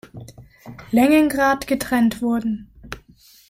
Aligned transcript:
Längengrad 0.89 1.67
getrennt 1.67 2.23
wurden. 2.23 2.71